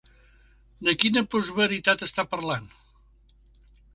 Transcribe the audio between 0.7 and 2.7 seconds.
De quina postveritat està parlant?